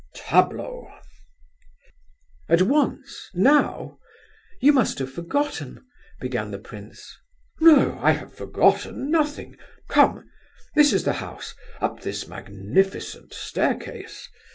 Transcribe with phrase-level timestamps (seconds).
[0.15, 0.91] Tableau!"
[2.49, 3.29] "At once?
[3.35, 3.99] Now?
[4.59, 5.85] You must have forgotten..."
[6.19, 7.15] began the prince.
[7.59, 9.57] "No, I have forgotten nothing.
[9.89, 10.27] Come!
[10.73, 14.27] This is the house—up this magnificent staircase.